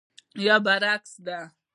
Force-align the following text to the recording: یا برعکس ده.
یا 0.45 0.55
برعکس 0.65 1.13
ده. 1.25 1.37